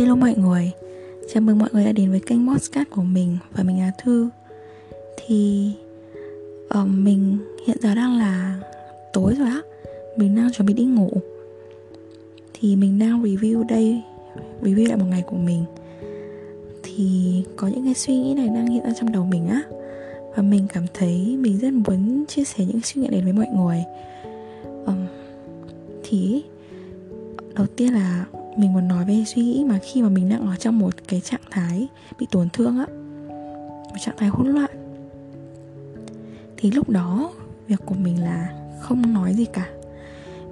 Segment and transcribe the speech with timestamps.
[0.00, 0.70] Hello mọi người.
[1.32, 4.28] Chào mừng mọi người đã đến với kênh podcast của mình Và mình là Thư.
[5.16, 5.70] Thì
[6.80, 8.60] uh, Mình hiện giờ đang là
[9.12, 9.60] tối rồi á.
[10.16, 11.10] Mình đang chuẩn bị đi ngủ.
[12.54, 14.02] Thì mình đang review đây
[14.62, 15.64] Review lại một ngày của mình.
[16.82, 19.62] Thì có những cái suy nghĩ này đang hiện ra trong đầu mình á.
[20.36, 23.48] Và mình cảm thấy mình rất muốn chia sẻ những suy nghĩ này với mọi
[23.56, 23.84] người.
[24.86, 25.06] Um,
[26.02, 26.42] Thì
[27.54, 28.24] Đầu tiên là
[28.56, 31.20] mình muốn nói về suy nghĩ mà khi mà mình đang ở trong một cái
[31.20, 32.86] trạng thái bị tổn thương á,
[33.88, 34.70] một trạng thái hỗn loạn,
[36.56, 37.32] thì lúc đó
[37.68, 38.48] việc của mình là
[38.80, 39.68] không nói gì cả.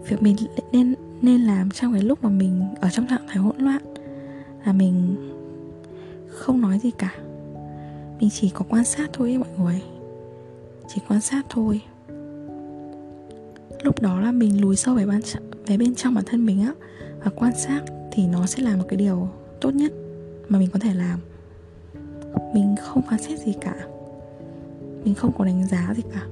[0.09, 0.37] Việc mình
[0.73, 3.83] nên nên làm trong cái lúc mà mình ở trong trạng thái hỗn loạn
[4.65, 5.17] là mình
[6.29, 7.15] không nói gì cả.
[8.21, 9.83] Mình chỉ có quan sát thôi ấy mọi người,
[10.89, 11.81] chỉ quan sát thôi.
[13.83, 15.21] Lúc đó là mình lùi sâu về bên
[15.67, 16.73] về bên trong bản thân mình á
[17.25, 17.81] và quan sát
[18.13, 19.29] thì nó sẽ là một cái điều
[19.61, 19.93] tốt nhất
[20.49, 21.21] mà mình có thể làm.
[22.55, 23.75] Mình không phán xét gì cả.
[25.05, 26.27] Mình không có đánh giá gì cả.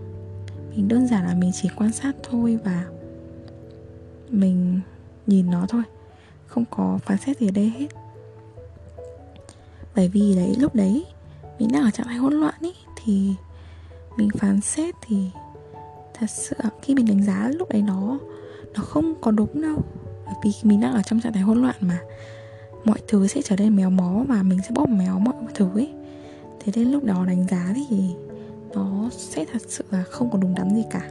[0.76, 2.84] Mình đơn giản là mình chỉ quan sát thôi và
[4.30, 4.80] mình
[5.26, 5.82] nhìn nó thôi.
[6.46, 7.86] Không có phán xét gì ở đây hết.
[9.94, 11.06] Bởi vì đấy, lúc đấy
[11.58, 12.72] mình đang ở trạng thái hỗn loạn ý,
[13.04, 13.34] thì
[14.16, 15.30] mình phán xét thì
[16.14, 18.18] thật sự khi mình đánh giá lúc đấy nó
[18.74, 19.84] nó không có đúng đâu
[20.26, 22.00] bởi vì mình đang ở trong trạng thái hỗn loạn mà.
[22.84, 25.92] Mọi thứ sẽ trở nên méo mó và mình sẽ bóp méo mọi thứ ấy.
[26.60, 28.14] Thế nên lúc đó đánh giá thì
[28.74, 31.10] nó sẽ thật sự là không có đúng đắn gì cả.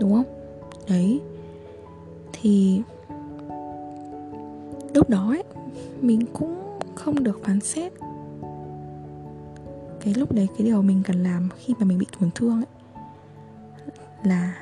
[0.00, 0.24] Đúng không?
[0.88, 1.20] Đấy.
[2.32, 2.82] Thì
[4.94, 5.44] lúc đó ấy,
[6.00, 7.92] mình cũng không được phán xét.
[10.00, 12.66] Cái lúc đấy, cái điều mình cần làm khi mà mình bị tổn thương ấy,
[14.24, 14.54] là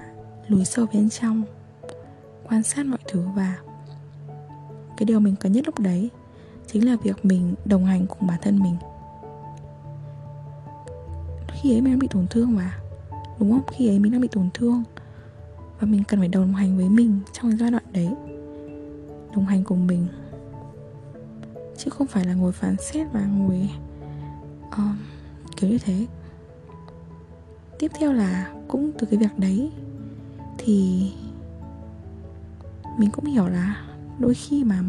[0.48, 1.42] lùi sâu bên trong
[2.48, 3.58] quan sát mọi thứ và
[4.96, 6.10] cái điều mình cần nhất lúc đấy
[6.66, 8.76] chính là việc mình đồng hành cùng bản thân mình.
[11.48, 12.78] Khi ấy mình đang bị tổn thương mà
[13.38, 13.62] đúng không?
[13.72, 14.82] Khi ấy mình đang bị tổn thương
[15.80, 18.08] và mình cần phải đồng hành với mình trong giai đoạn đấy
[19.34, 20.06] đồng hành cùng mình.
[21.76, 23.70] Chứ không phải là ngồi phán xét và ngồi
[24.68, 24.96] uh,
[25.56, 26.06] kiểu như thế.
[27.78, 29.70] Tiếp theo là cũng từ cái việc đấy
[30.58, 31.12] thì
[32.98, 33.86] mình cũng hiểu là
[34.18, 34.80] đôi khi mà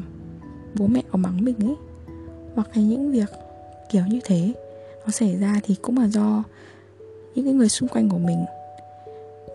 [0.76, 1.76] bố mẹ có mắng mình ấy
[2.56, 3.30] hoặc là những việc
[3.90, 4.54] kiểu như thế
[5.06, 6.44] nó xảy ra thì cũng là do
[7.36, 8.46] những cái người xung quanh của mình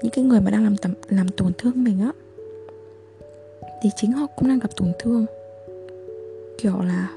[0.02, 2.12] những cái người mà đang làm tầm, làm tổn thương mình á.
[3.82, 5.26] Thì chính họ cũng đang gặp tổn thương.
[6.58, 7.10] Kiểu là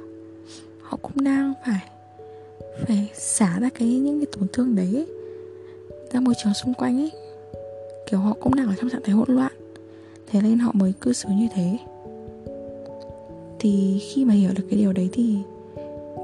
[0.82, 1.90] họ cũng đang phải
[2.88, 5.08] phải xả ra cái những cái tổn thương đấy ấy,
[6.12, 7.12] ra môi trường xung quanh ấy.
[8.06, 9.52] Kiểu họ cũng đang ở trong trạng thái hỗn loạn
[10.36, 11.78] thế nên họ mới cư xử như thế.
[13.60, 15.38] Thì khi mà hiểu được cái điều đấy thì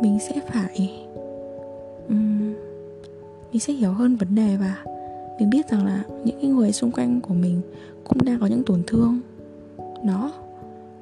[0.02, 1.06] mình sẽ phải
[2.10, 2.54] um,
[3.52, 4.84] mình sẽ hiểu hơn vấn đề và
[5.40, 7.62] mình biết rằng là những cái người xung quanh của mình
[8.04, 9.20] cũng đang có những tổn thương.
[10.04, 10.34] Đó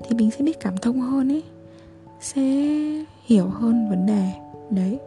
[0.03, 1.44] thì mình sẽ biết cảm thông hơn ấy
[2.22, 2.42] sẽ
[3.25, 4.30] hiểu hơn vấn đề
[4.69, 4.98] đấy.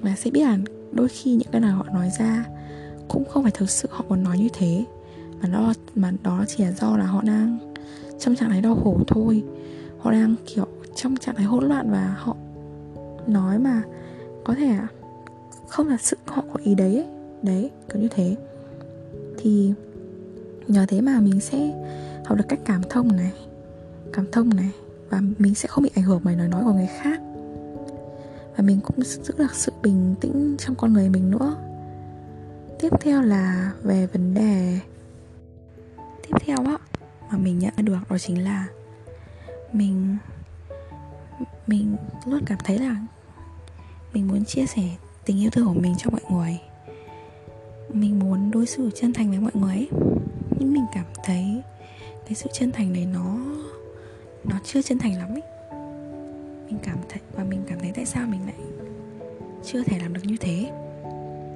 [0.00, 0.58] Và sẽ biết là
[0.92, 2.44] đôi khi những cái nào họ nói ra
[3.08, 4.84] cũng không phải thực sự họ muốn nói như thế
[5.42, 7.58] mà đó mà đó chỉ là do là họ đang,
[8.18, 9.42] trong trạng thái đau khổ thôi.
[9.98, 12.36] Họ đang, kiểu, trong trạng thái hỗn loạn và họ
[13.26, 13.82] nói mà
[14.44, 14.76] có thể
[15.68, 17.06] không là sự họ có ý đấy ấy.
[17.42, 18.36] đấy, kiểu như thế.
[19.38, 19.72] Thì
[20.68, 21.84] nhờ thế mà mình sẽ
[22.24, 23.32] học được cách cảm thông này,
[24.12, 24.70] cảm thông này,
[25.10, 27.20] và mình sẽ không bị ảnh hưởng bởi lời nói của người khác.
[28.56, 31.56] Và mình cũng giữ được sự bình tĩnh trong con người mình nữa.
[32.80, 34.78] Tiếp theo là về vấn đề
[36.46, 36.78] theo á,
[37.30, 38.66] mà mình nhận được đó chính là
[39.72, 40.16] mình
[41.66, 42.96] mình luôn cảm thấy là
[44.12, 44.82] mình muốn chia sẻ
[45.24, 46.60] tình yêu thương của mình cho mọi người.
[47.92, 49.88] Mình muốn đối xử chân thành với mọi người ấy.
[50.58, 51.62] nhưng mình cảm thấy
[52.24, 53.36] cái sự chân thành này nó
[54.44, 55.42] nó chưa chân thành lắm ấy.
[56.66, 58.54] Mình cảm thấy, và mình cảm thấy tại sao mình lại
[59.64, 60.70] chưa thể làm được như thế.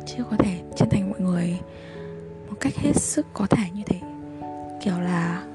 [0.07, 1.59] Chưa có thể chân thành mọi người
[2.49, 4.01] một cách hết sức có thể như thế
[4.87, 5.47] kiểu là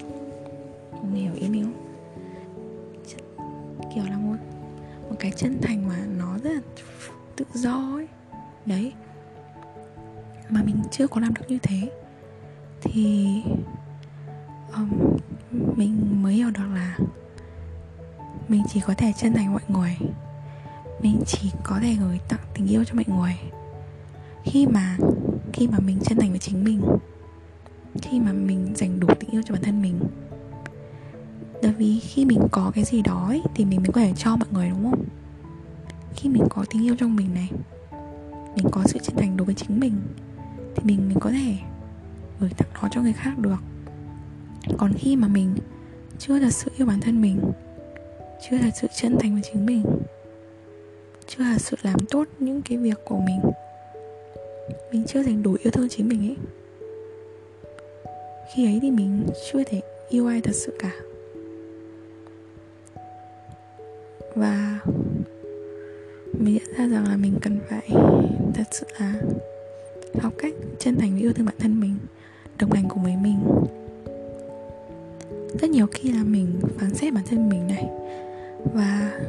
[0.92, 1.74] không hiểu ý mình không
[3.96, 4.36] kiểu là một
[5.10, 6.62] một cái chân thành mà nó rất là
[7.36, 8.08] tự do ấy.
[8.66, 8.94] Đấy.
[10.50, 11.92] Mà mình chưa có làm được như thế.
[12.82, 13.28] Thì
[14.74, 14.90] um,
[15.76, 16.98] mình mới hiểu được là
[18.48, 19.98] mình chỉ có thể chân thành mọi người.
[21.02, 23.36] Mình chỉ có thể gửi tặng tình yêu cho mọi người.
[24.44, 24.98] Khi mà
[25.54, 26.82] khi mà mình chân thành với chính mình
[28.02, 30.00] khi mà mình dành đủ tình yêu cho bản thân mình.
[31.62, 34.36] Tại vì khi mình có cái gì đó ấy, Thì mình mới có thể cho
[34.36, 35.04] mọi người đúng không?
[36.16, 37.50] Khi mình có tình yêu trong mình này
[38.56, 39.94] Mình có sự chân thành đối với chính mình
[40.76, 41.56] Thì mình mình có thể
[42.40, 43.60] Gửi tặng nó cho người khác được.
[44.78, 45.56] Còn khi mà mình
[46.20, 47.40] Chưa thật sự yêu bản thân mình
[48.50, 49.84] Chưa thật sự chân thành với chính mình
[51.28, 53.40] Chưa thật sự làm tốt những cái việc của mình
[54.92, 56.38] Mình chưa dành đủ yêu thương chính mình ấy
[58.56, 60.92] khi ấy thì mình chưa thể yêu ai thật sự cả.
[64.36, 64.80] Và
[66.34, 67.90] mình nhận ra rằng là mình cần phải
[68.54, 69.14] thật sự là
[70.20, 71.96] học cách chân thành và yêu thương bản thân mình,
[72.60, 73.40] đồng hành cùng với mình.
[75.62, 77.90] Rất nhiều khi là mình phán xét bản thân mình này,
[78.74, 79.22] và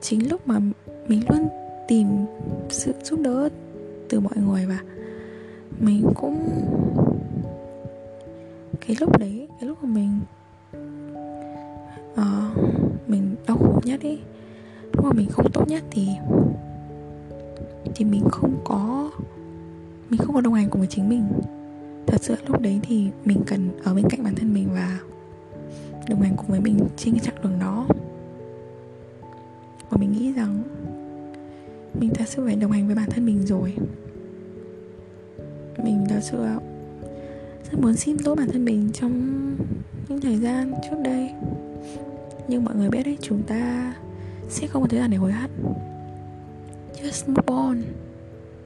[0.00, 0.58] chính lúc mà
[1.08, 1.48] mình luôn
[1.88, 2.06] tìm
[2.70, 3.48] sự giúp đỡ
[4.08, 4.78] từ mọi người và
[5.80, 6.48] mình cũng
[8.80, 10.20] cái lúc đấy cái lúc mà mình
[12.12, 14.18] uh, mình đau khổ nhất ý
[14.92, 16.08] lúc mà mình không tốt nhất thì
[17.94, 19.10] thì mình không có
[20.10, 21.24] mình không có đồng hành cùng với chính mình.
[22.06, 24.98] Thật sự lúc đấy thì mình cần ở bên cạnh bản thân mình và
[26.08, 27.86] đồng hành cùng với mình trên cái chặng đường đó.
[29.90, 30.62] Và mình nghĩ rằng
[32.00, 33.74] mình thật sự phải đồng hành với bản thân mình rồi
[35.84, 36.38] mình thật sự
[37.70, 39.12] rất muốn xin lỗi bản thân mình trong
[40.08, 41.30] những thời gian trước đây.
[42.48, 43.94] Nhưng mọi người biết đấy, chúng ta
[44.48, 45.50] sẽ không có thời gian để hối hận.
[47.02, 47.82] Just move on.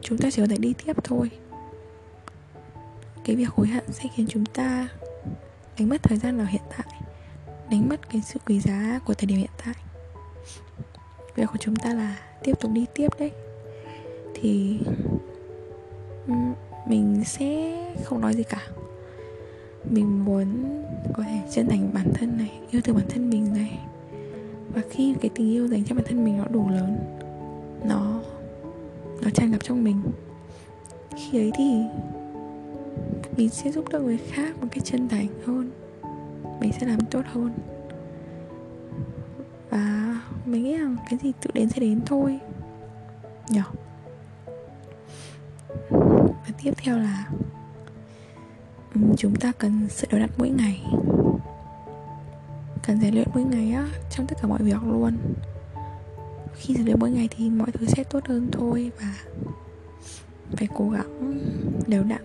[0.01, 1.31] Chúng ta chỉ có thể đi tiếp thôi.
[3.25, 4.89] Cái việc hối hận sẽ khiến chúng ta
[5.79, 6.87] đánh mất thời gian ở hiện tại,
[7.71, 9.75] đánh mất cái sự quý giá của thời điểm hiện tại.
[11.35, 13.31] Việc của chúng ta là tiếp tục đi tiếp đấy.
[14.35, 14.79] Thì
[16.87, 18.67] mình sẽ không nói gì cả.
[19.91, 20.47] Mình muốn
[21.13, 23.79] có thể chân thành bản thân này, yêu thương bản thân mình này.
[24.75, 26.97] Và khi cái tình yêu dành cho bản thân mình nó đủ lớn,
[27.85, 28.21] nó
[29.23, 30.03] nó tràn ngập trong mình,
[31.17, 31.83] khi ấy thì
[33.37, 35.71] mình sẽ giúp đỡ người khác một cách chân thành hơn.
[36.61, 37.53] Mình sẽ làm tốt hơn.
[39.71, 42.39] Và mình nghĩ rằng cái gì tự đến sẽ đến thôi.
[43.49, 43.63] Nhở?
[43.63, 43.82] yeah
[46.63, 47.29] tiếp theo là
[49.17, 50.85] chúng ta cần sự đối đặn mỗi ngày.
[52.83, 55.17] Cần rèn luyện mỗi ngày á, trong tất cả mọi việc luôn.
[56.55, 59.15] Khi rèn luyện mỗi ngày thì mọi thứ sẽ tốt hơn thôi và
[60.53, 61.39] phải cố gắng
[61.87, 62.23] đều đặn,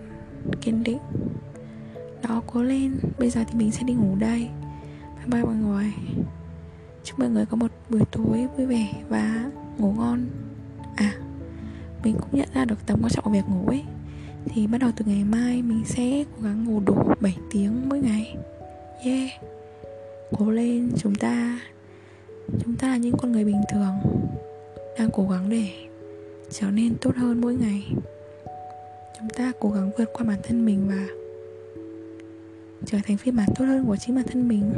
[0.60, 0.98] kiên định.
[2.22, 2.98] Đó, cố lên.
[3.18, 4.48] Bây giờ thì mình sẽ đi ngủ đây.
[5.16, 5.92] Bye bye mọi người.
[7.04, 10.26] Chúc mọi người có một buổi tối vui vẻ và ngủ ngon.
[10.96, 11.14] À
[12.04, 13.84] mình cũng nhận ra được tầm quan trọng của việc ngủ ấy
[14.44, 17.98] thì bắt đầu từ ngày mai mình sẽ cố gắng ngủ đủ 7 tiếng mỗi
[17.98, 18.36] ngày.
[19.04, 19.30] Yeah.
[20.38, 21.60] Cố lên, chúng ta
[22.64, 23.94] chúng ta là những con người bình thường,
[24.98, 25.68] đang cố gắng để
[26.50, 27.92] trở nên tốt hơn mỗi ngày.
[29.18, 31.06] Chúng ta cố gắng vượt qua bản thân mình và
[32.86, 34.72] trở thành phiên bản tốt hơn của chính bản thân mình.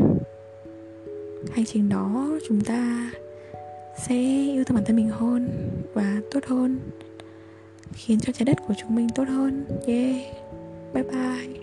[1.53, 3.11] Hành trình đó, chúng ta
[3.99, 4.17] sẽ
[4.55, 5.49] yêu thương bản thân mình hơn
[5.95, 6.79] và tốt hơn
[7.95, 9.65] khiến cho trái đất của chúng mình tốt hơn.
[9.87, 10.17] Yeah.
[10.95, 11.60] Bye bye.